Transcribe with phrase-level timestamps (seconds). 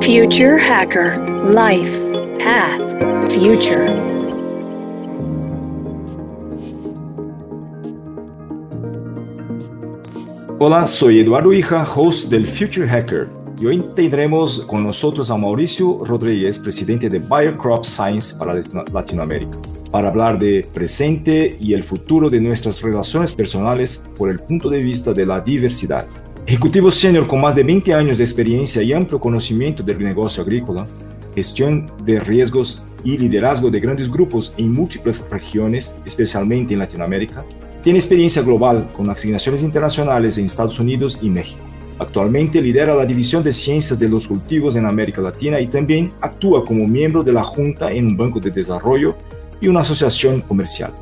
[0.00, 1.98] Future Hacker Life
[2.38, 2.80] Path
[3.32, 3.84] Future.
[10.60, 13.28] Hola, soy Eduardo Hija, host del Future Hacker.
[13.60, 18.62] Y hoy tendremos con nosotros a Mauricio Rodríguez, presidente de Bayer Crop Science para
[18.92, 19.58] Latinoamérica,
[19.90, 24.78] para hablar de presente y el futuro de nuestras relaciones personales por el punto de
[24.78, 26.06] vista de la diversidad.
[26.48, 30.86] Ejecutivo senior con más de 20 años de experiencia y amplio conocimiento del negocio agrícola,
[31.34, 37.44] gestión de riesgos y liderazgo de grandes grupos en múltiples regiones, especialmente en Latinoamérica,
[37.82, 41.60] tiene experiencia global con asignaciones internacionales en Estados Unidos y México.
[41.98, 46.64] Actualmente lidera la División de Ciencias de los Cultivos en América Latina y también actúa
[46.64, 49.16] como miembro de la Junta en un banco de desarrollo
[49.60, 50.94] y una asociación comercial.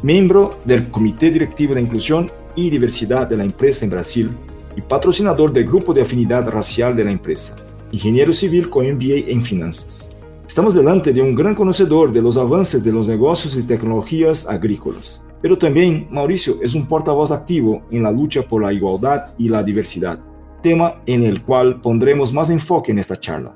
[0.00, 4.30] Miembro del Comité Directivo de Inclusión y Diversidad de la empresa en Brasil
[4.76, 7.56] y patrocinador del grupo de afinidad racial de la empresa,
[7.92, 10.08] ingeniero civil con MBA en finanzas.
[10.46, 15.26] Estamos delante de un gran conocedor de los avances de los negocios y tecnologías agrícolas,
[15.40, 19.62] pero también Mauricio es un portavoz activo en la lucha por la igualdad y la
[19.62, 20.18] diversidad,
[20.62, 23.54] tema en el cual pondremos más enfoque en esta charla.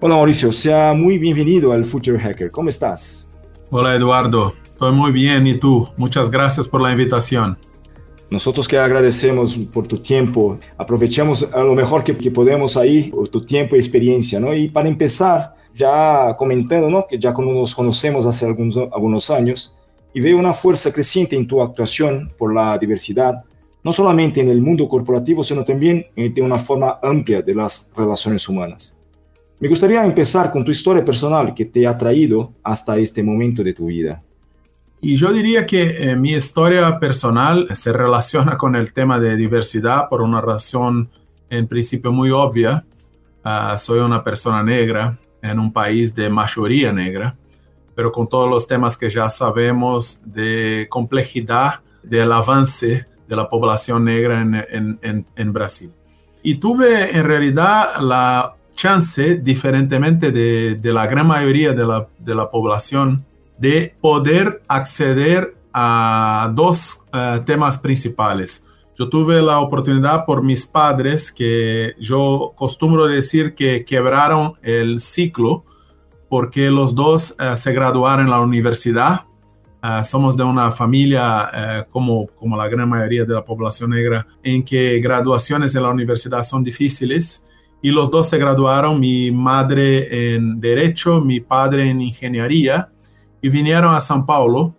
[0.00, 2.50] Hola Mauricio, sea muy bienvenido al Future Hacker.
[2.50, 3.28] ¿Cómo estás?
[3.70, 5.88] Hola Eduardo, estoy muy bien y tú.
[5.96, 7.56] Muchas gracias por la invitación.
[8.34, 13.28] Nosotros que agradecemos por tu tiempo, aprovechamos a lo mejor que, que podemos ahí, por
[13.28, 14.52] tu tiempo y experiencia, ¿no?
[14.52, 17.06] Y para empezar, ya comentando, ¿no?
[17.06, 19.78] Que ya nos conocemos hace algunos, algunos años
[20.12, 23.44] y veo una fuerza creciente en tu actuación por la diversidad,
[23.84, 28.48] no solamente en el mundo corporativo, sino también en una forma amplia de las relaciones
[28.48, 28.98] humanas.
[29.60, 33.74] Me gustaría empezar con tu historia personal que te ha traído hasta este momento de
[33.74, 34.20] tu vida.
[35.06, 40.08] Y yo diría que eh, mi historia personal se relaciona con el tema de diversidad
[40.08, 41.10] por una razón
[41.50, 42.86] en principio muy obvia.
[43.44, 47.36] Ah, soy una persona negra en un país de mayoría negra,
[47.94, 54.06] pero con todos los temas que ya sabemos de complejidad del avance de la población
[54.06, 55.92] negra en, en, en Brasil.
[56.42, 62.34] Y tuve en realidad la chance, diferentemente de, de la gran mayoría de la, de
[62.34, 63.22] la población,
[63.64, 68.62] de poder acceder a dos uh, temas principales.
[68.98, 75.64] Yo tuve la oportunidad por mis padres, que yo costumbro decir que quebraron el ciclo,
[76.28, 79.22] porque los dos uh, se graduaron en la universidad.
[79.82, 84.62] Uh, somos de una familia, como, como la gran mayoría de la población negra, en
[84.62, 87.46] que graduaciones en la universidad son difíciles.
[87.80, 92.90] Y los dos se graduaron, mi madre en Derecho, mi padre en Ingeniería
[93.44, 94.74] e vieram a São Paulo.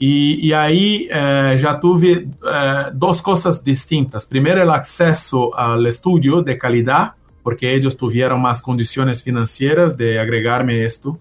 [0.00, 4.24] E, e aí eh, já tive eh, duas coisas distintas.
[4.24, 10.74] Primeiro, o acesso ao estudo de qualidade, porque eles tiveram mais condições financeiras de agregar-me
[10.86, 11.18] isto.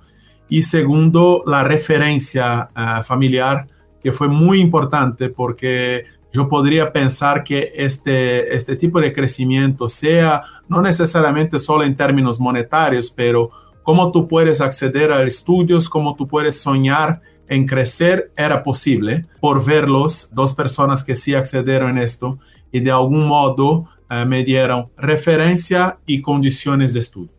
[0.51, 3.65] E segundo, a referência eh, familiar,
[3.99, 8.11] que foi muito importante, porque eu poderia pensar que este,
[8.49, 13.51] este tipo de crescimento seja não necessariamente só em termos monetários, pero
[13.83, 19.63] cómo tú puedes acceder a estudios, cómo tú puedes soñar en crecer, era posible por
[19.63, 22.39] verlos, dos personas que sí accedieron a esto
[22.71, 27.31] y de algún modo eh, me dieron referencia y condiciones de estudio.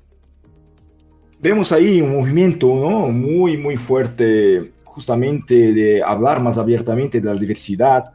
[1.41, 3.09] Vemos ahí un movimiento ¿no?
[3.09, 8.13] muy, muy fuerte justamente de hablar más abiertamente de la diversidad,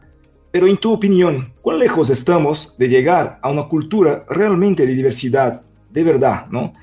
[0.52, 5.62] pero en tu opinión, ¿cuán lejos estamos de llegar a una cultura realmente de diversidad,
[5.92, 6.74] de verdad, ¿no?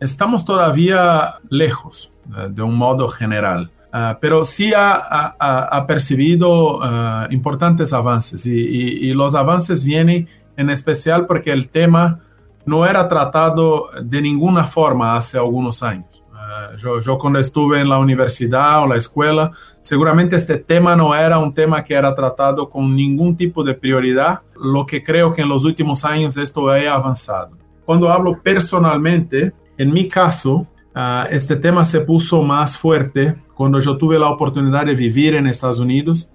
[0.00, 3.70] Estamos todavía lejos uh, de un modo general.
[3.92, 9.82] Uh, pero sí ha, ha, ha percibido uh, importantes avances y, y, y, los avances
[9.82, 10.28] vienen
[10.58, 12.20] en especial porque el tema
[12.66, 16.22] no era tratado de ninguna forma hace algunos años.
[16.76, 21.38] Yo, yo, cuando estuve en la universidad o la escuela, seguramente este tema no era
[21.38, 25.48] un tema que era tratado con ningún tipo de prioridad, lo que creo que en
[25.48, 27.50] los últimos años esto ha avanzado.
[27.84, 33.96] Cuando hablo personalmente, en mi caso, uh, este tema se puso más fuerte cuando yo
[33.96, 36.30] tuve la oportunidad de vivir en Estados Unidos.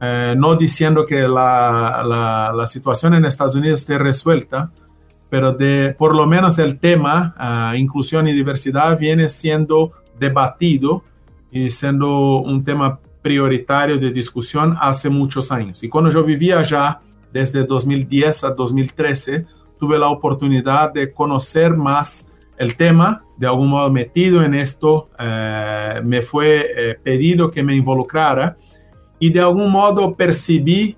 [0.00, 4.70] Uh, no diciendo que la, la, la, situación en Estados Unidos esté resuelta,
[5.28, 11.02] pero de por lo menos el tema uh, inclusión y diversidad viene siendo debatido
[11.50, 15.82] y siendo un tema prioritario de discusión hace muchos años.
[15.82, 17.00] Y cuando yo vivía allá
[17.32, 19.46] desde 2010 a 2013,
[19.80, 26.00] tuve la oportunidad de conocer más el tema, de algún modo metido en esto, eh,
[26.04, 28.56] me fue eh, pedido que me involucrara
[29.18, 30.96] y de algún modo percibí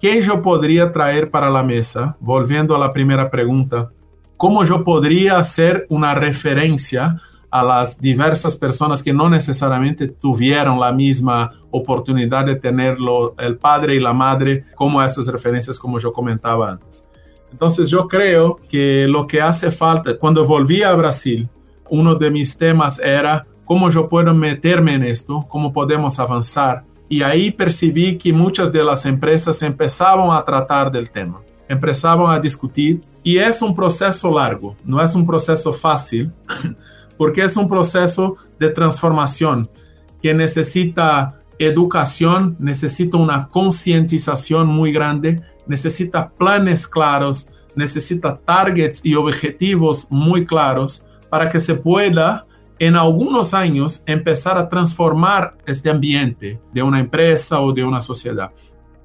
[0.00, 3.90] que yo podría traer para la mesa, volviendo a la primera pregunta,
[4.36, 7.20] cómo yo podría ser una referencia
[7.52, 13.94] a las diversas personas que no necesariamente tuvieron la misma oportunidad de tenerlo el padre
[13.94, 17.06] y la madre como esas referencias como yo comentaba antes.
[17.52, 21.48] Entonces yo creo que lo que hace falta, cuando volví a Brasil,
[21.88, 26.84] uno de mis temas era cómo yo puedo meterme en esto, cómo podemos avanzar.
[27.08, 32.40] Y ahí percibí que muchas de las empresas empezaban a tratar del tema, empezaban a
[32.40, 33.02] discutir.
[33.22, 36.32] Y es un proceso largo, no es un proceso fácil,
[37.18, 39.68] porque es un proceso de transformación
[40.22, 50.06] que necesita educación, necesita una concientización muy grande, necesita planes claros, necesita targets y objetivos
[50.10, 52.46] muy claros para que se pueda
[52.78, 58.50] en algunos años empezar a transformar este ambiente de una empresa o de una sociedad.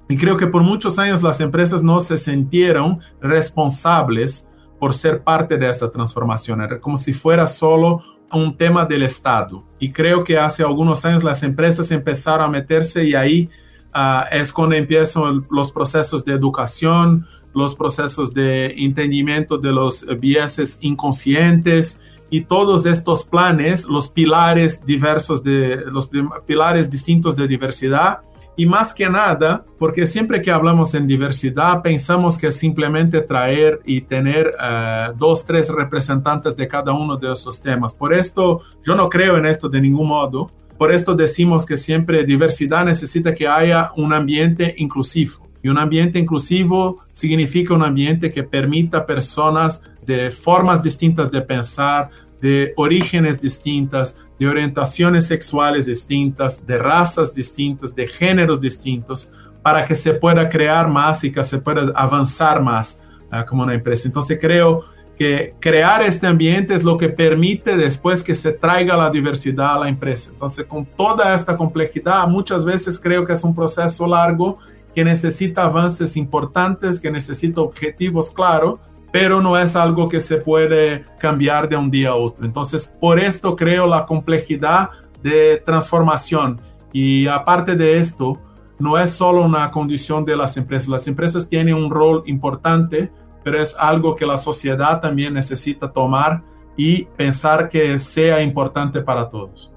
[0.09, 4.49] Y creo que por muchos años las empresas no se sintieron responsables
[4.79, 6.61] por ser parte de esa transformación.
[6.61, 8.01] Era como si fuera solo
[8.31, 9.63] un tema del Estado.
[9.79, 13.49] Y creo que hace algunos años las empresas empezaron a meterse y ahí
[13.97, 20.77] uh, es cuando empiezan los procesos de educación, los procesos de entendimiento de los biases
[20.81, 21.99] inconscientes
[22.29, 26.09] y todos estos planes, los pilares diversos de los
[26.45, 28.19] pilares distintos de diversidad
[28.59, 34.01] y más que nada, porque siempre que hablamos en diversidad, pensamos que simplemente traer y
[34.01, 37.93] tener uh, dos, tres representantes de cada uno de estos temas.
[37.93, 40.49] Por esto, yo no creo en esto de ningún modo.
[40.77, 45.47] Por esto decimos que siempre diversidad necesita que haya un ambiente inclusivo.
[45.63, 52.09] Y un ambiente inclusivo significa un ambiente que permita personas de formas distintas de pensar,
[52.41, 59.31] de orígenes distintas, de orientaciones sexuales distintas, de razas distintas, de géneros distintos,
[59.63, 63.73] para que se pueda crear más y que se pueda avanzar más uh, como una
[63.73, 64.07] empresa.
[64.07, 64.85] Entonces creo
[65.17, 69.79] que crear este ambiente es lo que permite después que se traiga la diversidad a
[69.79, 70.31] la empresa.
[70.33, 74.59] Entonces con toda esta complejidad, muchas veces creo que es un proceso largo
[74.93, 78.79] que necesita avances importantes, que necesita objetivos claros
[79.11, 82.45] pero no es algo que se puede cambiar de un día a otro.
[82.45, 84.89] Entonces, por esto creo la complejidad
[85.23, 86.59] de transformación.
[86.91, 88.39] Y aparte de esto,
[88.79, 90.89] no es solo una condición de las empresas.
[90.89, 93.11] Las empresas tienen un rol importante,
[93.47, 96.43] pero es algo que la sociedad también necesita tomar
[96.75, 99.71] y pensar que sea importante para todos.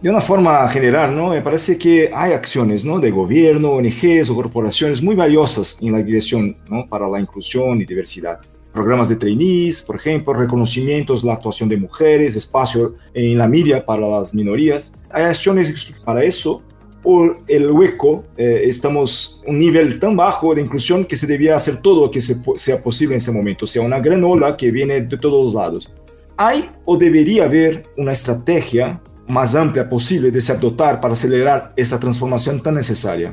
[0.00, 1.30] De una forma general, ¿no?
[1.30, 3.00] me parece que hay acciones ¿no?
[3.00, 6.86] de gobierno, ONGs o corporaciones muy valiosas en la dirección ¿no?
[6.86, 8.38] para la inclusión y diversidad
[8.72, 14.06] programas de trainees, por ejemplo, reconocimientos la actuación de mujeres, espacio en la media para
[14.06, 14.94] las minorías.
[15.10, 16.62] ¿Hay acciones para eso?
[17.08, 21.80] ¿O el hueco, eh, estamos un nivel tan bajo de inclusión que se debía hacer
[21.80, 25.02] todo lo que sea posible en ese momento, o sea, una gran ola que viene
[25.02, 25.92] de todos lados?
[26.36, 32.00] ¿Hay o debería haber una estrategia más amplia posible de se adoptar para acelerar esa
[32.00, 33.32] transformación tan necesaria?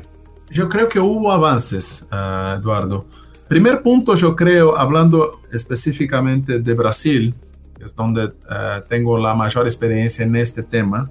[0.50, 3.06] Yo creo que hubo avances, uh, Eduardo.
[3.48, 7.34] Primer punto, yo creo, hablando específicamente de Brasil,
[7.76, 11.10] que es donde uh, tengo la mayor experiencia en este tema,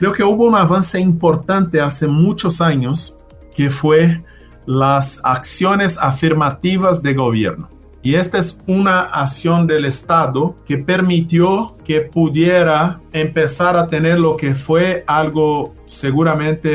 [0.00, 3.18] creo que hubo un avance importante hace muchos años
[3.54, 4.22] que fue
[4.64, 7.68] las acciones afirmativas de gobierno.
[8.02, 14.38] Y esta es una acción del Estado que permitió que pudiera empezar a tener lo
[14.38, 16.70] que fue algo seguramente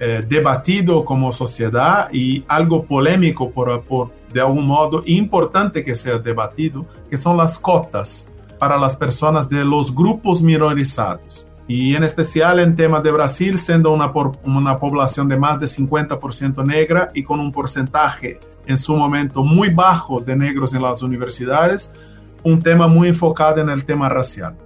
[0.00, 6.16] eh, debatido como sociedad y algo polémico por, por, de algún modo, importante que sea
[6.16, 11.46] debatido, que son las cotas para las personas de los grupos minorizados.
[11.72, 14.12] Y en especial en tema de Brasil, siendo una,
[14.42, 19.70] una población de más de 50% negra y con un porcentaje en su momento muy
[19.70, 21.94] bajo de negros en las universidades,
[22.42, 24.56] un tema muy enfocado en el tema racial.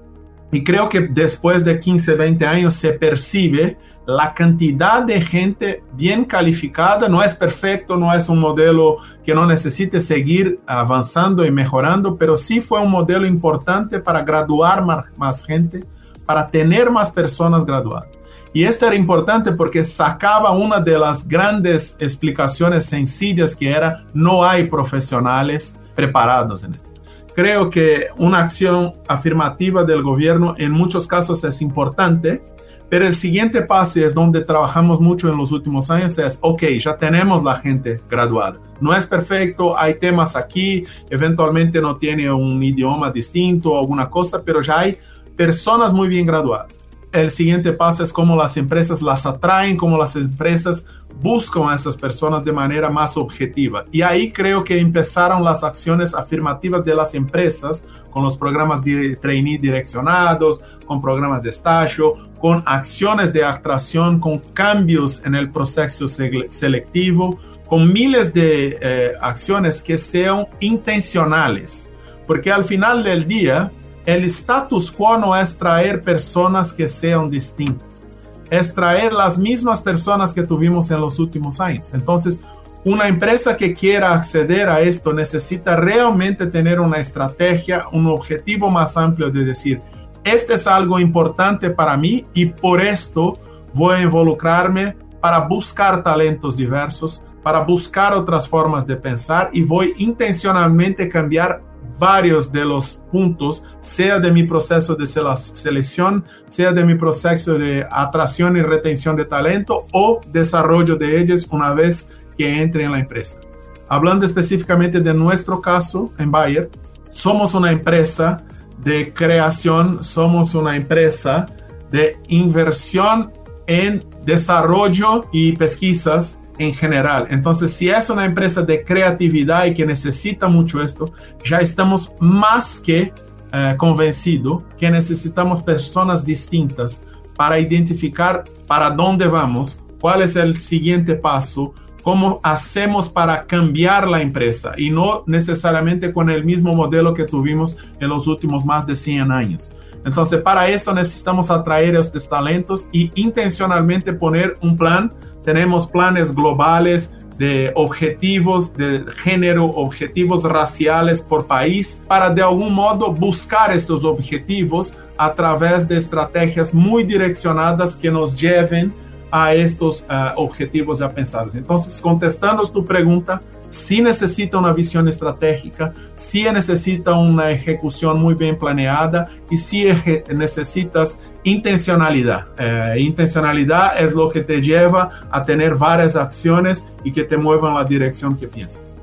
[0.51, 6.25] Y creo que después de 15, 20 años se percibe la cantidad de gente bien
[6.25, 8.97] calificada, no es perfecto, no es un modelo
[9.27, 14.83] que no necesite seguir avanzando y mejorando, pero sí fue un modelo importante para graduar
[14.87, 15.85] más, más gente,
[16.25, 18.09] para tener más personas graduadas.
[18.53, 24.45] Y esto era importante porque sacaba una de las grandes explicaciones sencillas que era no
[24.45, 26.91] hay profesionales preparados en esto.
[27.35, 32.45] Creo que una acción afirmativa del gobierno en muchos casos es importante,
[32.89, 36.63] pero el siguiente paso y es donde trabajamos mucho en los últimos años es, ok,
[36.79, 38.61] ya tenemos la gente graduada.
[38.81, 44.43] No es perfecto, hay temas aquí, eventualmente no tiene un idioma distinto o alguna cosa,
[44.45, 44.97] pero ya hay
[45.37, 46.73] personas muy bien graduadas
[47.15, 50.87] el siguiente paso es cómo las empresas las atraen, cómo las empresas
[51.23, 53.85] buscan a esas personas de manera más objetiva.
[53.93, 59.15] Y ahí creo que empezaron las acciones afirmativas de las empresas con los programas de
[59.15, 66.09] trainee direccionados, con programas de estallo, con acciones de atracción, con cambios en el proceso
[66.09, 67.39] selectivo,
[67.69, 71.91] con miles de eh, acciones que sean intencionales.
[72.27, 73.71] Porque al final del día,
[74.07, 78.05] el status quo no es traer personas que sean distintas,
[78.51, 81.95] es traer las mismas personas que tuvimos en los últimos años.
[81.95, 82.45] Entonces,
[82.85, 88.99] una empresa que quiera acceder a esto necesita realmente tener una estrategia, un objetivo más
[88.99, 89.81] amplio de decir,
[90.23, 93.39] este es algo importante para mí y por esto
[93.73, 99.95] voy a involucrarme para buscar talentos diversos, para buscar otras formas de pensar y voy
[99.97, 101.63] intencionalmente cambiar
[101.99, 107.87] varios de los puntos, sea de mi proceso de selección, sea de mi proceso de
[107.91, 112.99] atracción y retención de talento o desarrollo de ellos una vez que entre en la
[112.99, 113.41] empresa.
[113.89, 116.71] Hablando específicamente de nuestro caso en Bayer,
[117.11, 118.39] somos una empresa
[118.79, 121.47] de creación, somos una empresa
[121.91, 123.33] de inversión
[123.67, 127.27] en desarrollo y pesquisas en general.
[127.31, 131.13] Entonces, si es una empresa de creatividad y que necesita mucho esto,
[131.45, 133.13] ya estamos más que
[133.53, 137.05] eh, convencidos que necesitamos personas distintas
[137.37, 144.21] para identificar para dónde vamos, cuál es el siguiente paso, cómo hacemos para cambiar la
[144.21, 148.95] empresa y no necesariamente con el mismo modelo que tuvimos en los últimos más de
[148.95, 149.73] 100 años.
[150.05, 155.13] Entonces, para eso necesitamos atraer estos talentos y intencionalmente poner un plan
[155.45, 163.13] tenemos planes globales de objetivos de género, objetivos raciales por país, para de algún modo
[163.13, 168.93] buscar estos objetivos a través de estrategias muy direccionadas que nos lleven
[169.31, 171.57] a estos uh, objetivos ya pensados.
[171.57, 178.59] Entonces, contestando tu pregunta, sí necesita una visión estratégica, sí necesita una ejecución muy bien
[178.59, 179.87] planeada y sí
[180.35, 182.47] necesitas intencionalidad.
[182.59, 187.75] Eh, intencionalidad es lo que te lleva a tener varias acciones y que te muevan
[187.75, 188.97] la dirección que piensas.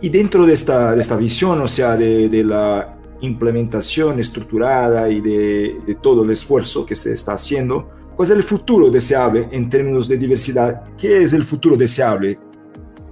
[0.00, 5.20] Y dentro de esta, de esta visión, o sea, de, de la implementación estructurada y
[5.20, 9.70] de, de, todo el esfuerzo que se está haciendo, ¿cuál es el futuro deseable en
[9.70, 10.84] términos de diversidad?
[10.98, 12.38] ¿Qué es el futuro deseable?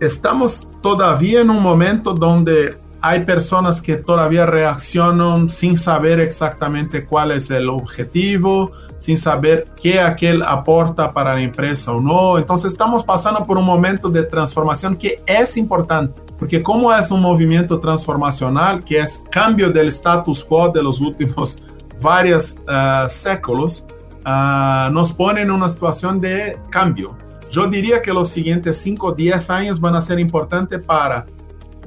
[0.00, 7.32] Estamos todavía en un momento donde hay personas que todavía reaccionan sin saber exactamente cuál
[7.32, 12.38] es el objetivo, sin saber qué aquel aporta para la empresa o no.
[12.38, 17.20] Entonces estamos pasando por un momento de transformación que es importante, porque como es un
[17.20, 21.62] movimiento transformacional, que es cambio del status quo de los últimos
[22.02, 23.86] varios uh, séculos,
[24.24, 27.14] uh, nos pone en una situación de cambio.
[27.54, 31.24] Yo diría que los siguientes 5 o 10 años van a ser importantes para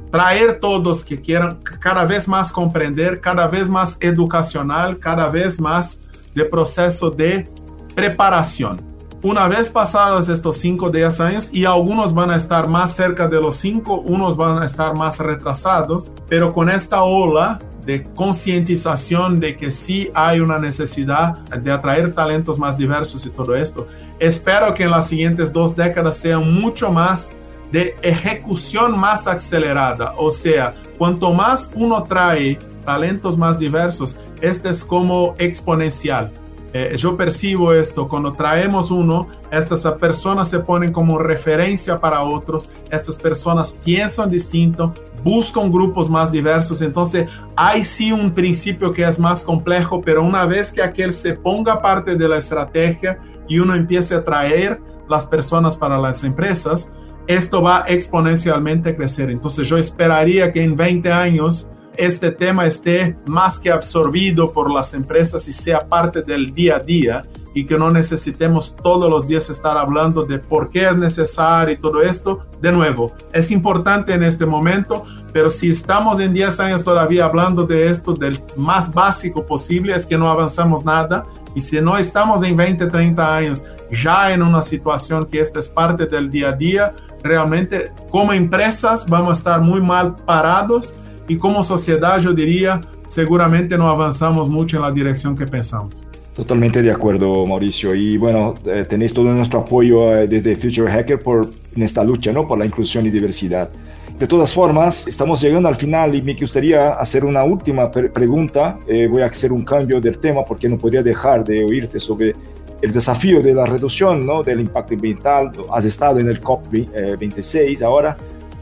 [0.09, 6.03] traer todos que quieran cada vez más comprender, cada vez más educacional, cada vez más
[6.33, 7.49] de proceso de
[7.93, 8.79] preparación.
[9.21, 13.27] Una vez pasados estos 5 o 10 años, y algunos van a estar más cerca
[13.27, 19.39] de los 5, unos van a estar más retrasados, pero con esta ola de concientización
[19.39, 23.87] de que sí hay una necesidad de atraer talentos más diversos y todo esto,
[24.19, 27.37] espero que en las siguientes dos décadas sean mucho más
[27.71, 34.83] de ejecución más acelerada, o sea, cuanto más uno trae talentos más diversos, este es
[34.83, 36.31] como exponencial.
[36.73, 42.69] Eh, yo percibo esto, cuando traemos uno, estas personas se ponen como referencia para otros,
[42.91, 44.93] estas personas piensan distinto,
[45.27, 50.45] buscan grupos más diversos, entonces hay sí un principio que es más complejo, pero una
[50.45, 54.79] vez que aquel se ponga parte de la estrategia y uno empiece a traer
[55.09, 56.93] las personas para las empresas,
[57.27, 59.29] esto va exponencialmente a crecer.
[59.29, 64.93] Entonces yo esperaría que en 20 años este tema esté más que absorbido por las
[64.93, 67.23] empresas y sea parte del día a día
[67.53, 71.77] y que no necesitemos todos los días estar hablando de por qué es necesario y
[71.77, 72.45] todo esto.
[72.61, 77.63] De nuevo, es importante en este momento, pero si estamos en 10 años todavía hablando
[77.63, 81.25] de esto del más básico posible, es que no avanzamos nada.
[81.55, 83.63] Y si no estamos en 20, 30 años
[84.03, 89.07] ya en una situación que esta es parte del día a día, realmente como empresas
[89.09, 90.93] vamos a estar muy mal parados
[91.27, 96.05] y como sociedad yo diría seguramente no avanzamos mucho en la dirección que pensamos.
[96.35, 97.95] Totalmente de acuerdo, Mauricio.
[97.95, 102.31] Y bueno, eh, tenéis todo nuestro apoyo eh, desde Future Hacker por, en esta lucha,
[102.31, 102.47] ¿no?
[102.47, 103.71] Por la inclusión y diversidad.
[104.19, 108.77] De todas formas, estamos llegando al final y me gustaría hacer una última pregunta.
[108.87, 112.35] Eh, voy a hacer un cambio del tema porque no podría dejar de oírte sobre
[112.83, 114.43] el desafío de la reducción ¿no?
[114.43, 115.51] del impacto ambiental.
[115.71, 118.15] Has estado en el COP26 ahora.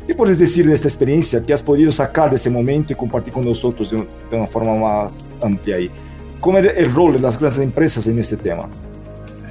[0.06, 3.34] ¿Qué puedes decir de esta experiencia que has podido sacar de ese momento y compartir
[3.34, 5.78] con nosotros de, una forma más amplia?
[5.78, 5.90] Ahí?
[6.40, 8.70] ¿Cómo es el rol de las grandes empresas en este tema?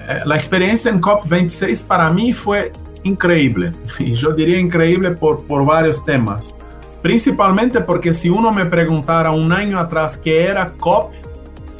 [0.08, 2.70] Eh, la experiencia en COP26 para mí fue
[3.02, 3.72] increíble.
[3.98, 6.54] Y yo diría increíble por, por varios temas.
[7.02, 11.12] Principalmente porque si uno me preguntara un año atrás qué era COP,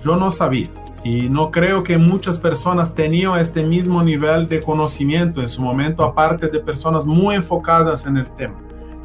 [0.05, 0.69] yo no sabía.
[1.05, 6.03] Y no creo que muchas personas tenían este mismo nivel de conocimiento en su momento,
[6.03, 8.64] aparte de personas muy enfocadas en el tema.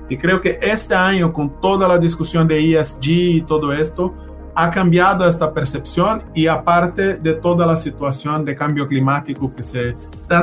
[0.10, 4.14] Y creo que este año, con toda la discusión de ESG y todo esto,
[4.56, 9.96] ha cambiado esta percepción y aparte de toda la situación de cambio climático que se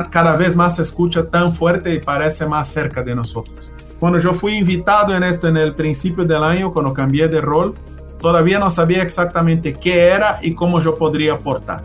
[0.09, 3.69] cada vez más se escucha tan fuerte y parece más cerca de nosotros.
[3.99, 7.73] Cuando yo fui invitado en esto en el principio del año, cuando cambié de rol,
[8.19, 11.81] todavía no sabía exactamente qué era y cómo yo podría aportar.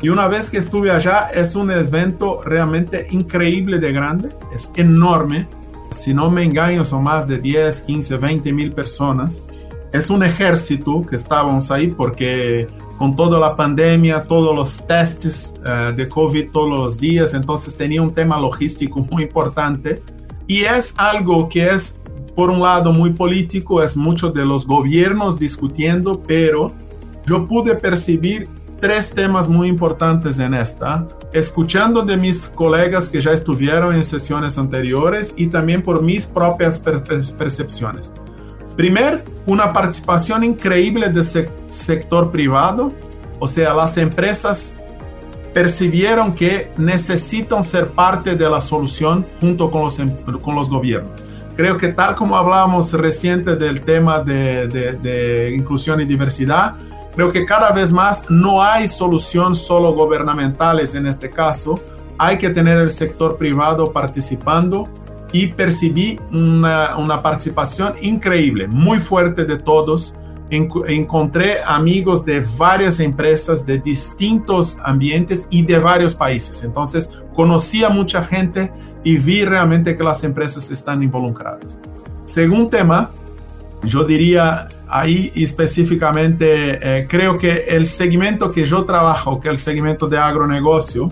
[0.00, 5.48] Y una vez que estuve allá, es un evento realmente increíble de grande, es enorme.
[5.96, 9.42] Si no me engaño, son más de 10, 15, 20 mil personas.
[9.92, 12.66] Es un ejército que estábamos ahí porque
[12.98, 18.02] con toda la pandemia, todos los testes uh, de COVID todos los días, entonces tenía
[18.02, 20.02] un tema logístico muy importante.
[20.46, 21.98] Y es algo que es,
[22.34, 26.72] por un lado, muy político, es mucho de los gobiernos discutiendo, pero
[27.26, 28.48] yo pude percibir
[28.80, 34.58] tres temas muy importantes en esta, escuchando de mis colegas que ya estuvieron en sesiones
[34.58, 38.12] anteriores y también por mis propias percepciones.
[38.76, 41.24] Primero, una participación increíble del
[41.68, 42.92] sector privado,
[43.38, 44.78] o sea, las empresas
[45.54, 50.10] percibieron que necesitan ser parte de la solución junto con los, em,
[50.42, 51.12] con los gobiernos.
[51.56, 56.74] Creo que tal como hablábamos reciente del tema de, de inclusión y diversidad,
[57.16, 61.80] creo que cada vez más no hay solución solo gubernamentales en este caso,
[62.18, 64.86] hay que tener el sector privado participando
[65.32, 70.16] y percibí una, una participación increíble, muy fuerte de todos.
[70.48, 76.62] encontré amigos de varias empresas de distintos ambientes y de varios países.
[76.62, 78.70] Entonces, conocí a mucha gente
[79.02, 81.80] y vi realmente que las empresas están involucradas.
[82.24, 83.10] Segundo tema,
[83.82, 89.58] yo diría ahí específicamente, eh, creo que el segmento que yo trabajo, que es el
[89.58, 91.08] segmento de agronegocio,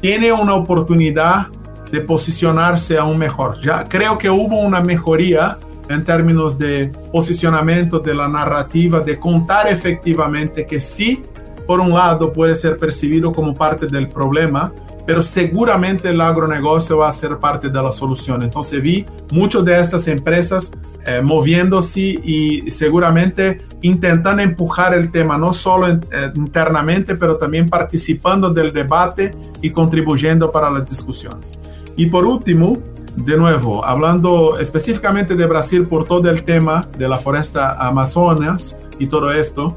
[0.00, 1.48] tiene una oportunidad
[1.90, 3.58] de posicionarse aún mejor.
[3.60, 9.66] Ya creo que hubo una mejoría en términos de posicionamiento de la narrativa, de contar
[9.66, 11.22] efectivamente que sí,
[11.66, 14.72] por un lado, puede ser percibido como parte del problema,
[15.10, 18.44] pero seguramente el agronegocio va a ser parte de la solución.
[18.44, 20.70] Entonces vi muchas de estas empresas
[21.04, 25.98] eh, moviéndose y seguramente intentando empujar el tema, no solo eh,
[26.36, 31.40] internamente, pero también participando del debate y contribuyendo para la discusión.
[31.96, 32.78] Y por último,
[33.16, 39.08] de nuevo, hablando específicamente de Brasil por todo el tema de la foresta Amazonas y
[39.08, 39.76] todo esto,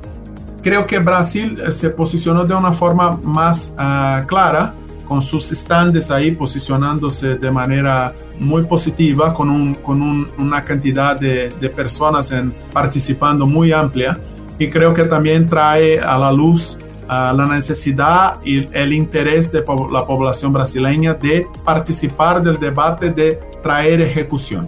[0.62, 4.76] creo que Brasil eh, se posicionó de una forma más uh, clara
[5.13, 11.19] con sus stands ahí posicionándose de manera muy positiva, con, un, con un, una cantidad
[11.19, 14.19] de, de personas en, participando muy amplia.
[14.58, 20.04] Y creo que también trae a la luz la necesidad y el interés de la
[20.04, 24.67] población brasileña de participar del debate de traer ejecución.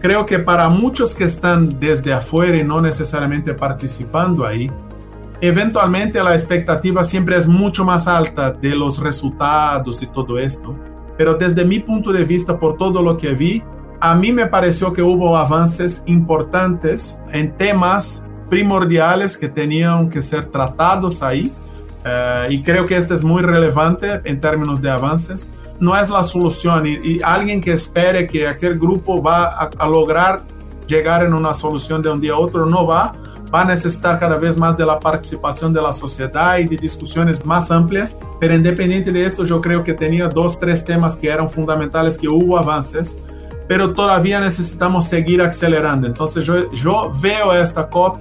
[0.00, 4.66] Creo que para muchos que están desde afuera y no necesariamente participando ahí,
[5.40, 10.74] eventualmente la expectativa siempre es mucho más alta de los resultados y todo esto.
[11.16, 13.62] Pero desde mi punto de vista, por todo lo que vi,
[14.00, 20.46] a mí me pareció que hubo avances importantes en temas primordiales que tenían que ser
[20.46, 21.52] tratados ahí.
[22.04, 25.50] Eh, y creo que este es muy relevante en términos de avances.
[25.80, 30.42] No es la solución y, alguien que espere que aquel grupo va a, lograr
[30.86, 33.12] llegar en una solución de un día a otro no va,
[33.52, 37.44] va a necesitar cada vez más de la participación de la sociedad y de discusiones
[37.44, 41.48] más amplias, pero independiente de esto yo creo que tenía dos, tres temas que eran
[41.48, 43.18] fundamentales, que hubo avances,
[43.66, 46.06] pero todavía necesitamos seguir acelerando.
[46.06, 48.18] Entonces yo, yo veo esta COP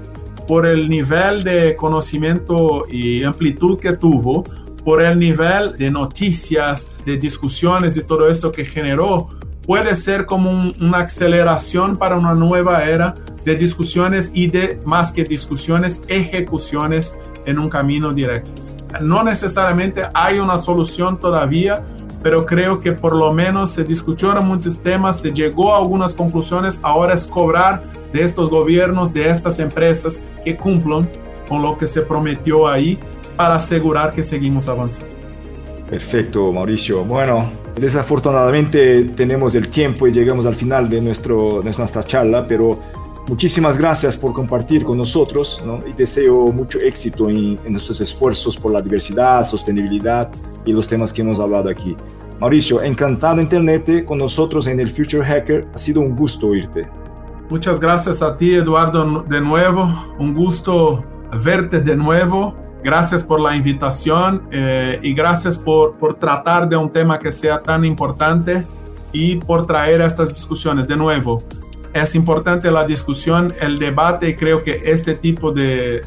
[0.47, 4.45] por el nivel de conocimiento y amplitud que tuvo,
[4.83, 9.29] por el nivel de noticias, de discusiones y todo eso que generó,
[9.67, 10.49] puede ser como
[10.79, 17.59] una aceleración para una nueva era de discusiones y de más que discusiones, ejecuciones en
[17.59, 18.49] un camino directo.
[19.01, 21.83] No necesariamente hay una solución todavía,
[22.23, 26.79] pero creo que por lo menos se discutieron muchos temas, se llegó a algunas conclusiones,
[26.81, 31.09] ahora es cobrar de estos gobiernos, de estas empresas que cumplan
[31.49, 32.97] con lo que se prometió ahí
[33.35, 35.13] para asegurar que seguimos avanzando.
[35.89, 37.03] Perfecto, Mauricio.
[37.03, 42.79] Bueno, desafortunadamente tenemos el tiempo y llegamos al final de, nuestro, de nuestra charla, pero
[43.27, 48.71] muchísimas gracias por compartir con nosotros y deseo mucho éxito en, en nuestros esfuerzos por
[48.71, 50.29] la diversidad, sostenibilidad
[50.65, 51.95] y los temas que hemos hablado aquí.
[52.39, 55.67] Mauricio, encantado en tenerte con nosotros en el Future Hacker.
[55.73, 56.87] Ha sido un gusto oírte.
[57.49, 59.89] Muchas gracias a ti, Eduardo, de nuevo.
[60.19, 61.03] Un gusto
[61.43, 62.66] verte de nuevo.
[62.83, 67.59] Gracias por la invitación eh, y gracias por, por tratar de un tema que sea
[67.59, 68.63] tan importante
[69.11, 70.87] y por traer estas discusiones.
[70.87, 71.41] De nuevo,
[71.93, 76.01] es importante la discusión, el debate y creo que este tipo de,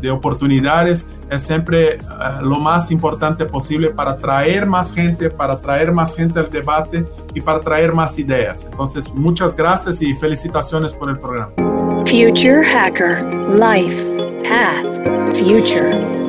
[0.00, 1.98] de, oportunidades es siempre eh,
[2.42, 7.04] lo más importante posible para traer más gente, para traer más gente al debate
[7.34, 8.64] y para traer más ideas.
[8.64, 11.52] Entonces, muchas gracias y felicitaciones por el programa.
[12.06, 13.22] Future Hacker
[13.54, 16.19] Life Path Future